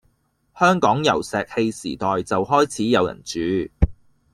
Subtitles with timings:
[0.57, 3.39] 香港由石器時代就開始有人住